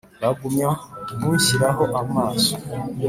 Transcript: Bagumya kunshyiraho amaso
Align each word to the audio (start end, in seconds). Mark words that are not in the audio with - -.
Bagumya 0.23 0.69
kunshyiraho 1.19 1.83
amaso 2.01 2.53